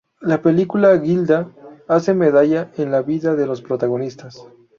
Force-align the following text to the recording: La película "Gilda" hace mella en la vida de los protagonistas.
La 0.21 0.41
película 0.41 0.99
"Gilda" 0.99 1.51
hace 1.87 2.15
mella 2.15 2.71
en 2.75 2.89
la 2.89 3.03
vida 3.03 3.35
de 3.35 3.45
los 3.45 3.61
protagonistas. 3.61 4.43